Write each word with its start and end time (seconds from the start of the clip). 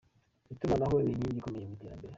Itumanaho 0.53 0.95
ni 1.03 1.09
inkingi 1.13 1.37
ikomeye 1.39 1.65
mu 1.69 1.75
iterambere. 1.77 2.09